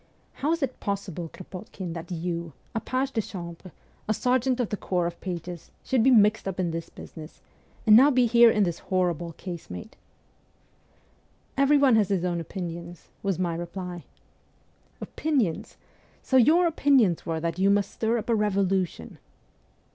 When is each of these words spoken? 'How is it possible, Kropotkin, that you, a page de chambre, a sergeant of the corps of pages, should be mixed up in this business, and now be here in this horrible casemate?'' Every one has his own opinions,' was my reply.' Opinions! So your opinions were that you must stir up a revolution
'How 0.41 0.51
is 0.51 0.63
it 0.63 0.79
possible, 0.79 1.29
Kropotkin, 1.31 1.93
that 1.93 2.09
you, 2.09 2.53
a 2.73 2.79
page 2.79 3.11
de 3.11 3.21
chambre, 3.21 3.71
a 4.07 4.15
sergeant 4.15 4.59
of 4.59 4.69
the 4.69 4.75
corps 4.77 5.05
of 5.05 5.21
pages, 5.21 5.69
should 5.83 6.01
be 6.01 6.09
mixed 6.09 6.47
up 6.47 6.59
in 6.59 6.71
this 6.71 6.89
business, 6.89 7.39
and 7.85 7.95
now 7.95 8.09
be 8.09 8.25
here 8.25 8.49
in 8.49 8.63
this 8.63 8.79
horrible 8.79 9.33
casemate?'' 9.33 9.97
Every 11.65 11.77
one 11.77 11.97
has 11.97 12.09
his 12.09 12.25
own 12.25 12.39
opinions,' 12.41 13.09
was 13.21 13.37
my 13.37 13.53
reply.' 13.53 14.05
Opinions! 15.03 15.77
So 16.23 16.35
your 16.35 16.65
opinions 16.65 17.23
were 17.27 17.39
that 17.39 17.59
you 17.59 17.69
must 17.69 17.91
stir 17.91 18.17
up 18.17 18.27
a 18.27 18.33
revolution 18.33 19.19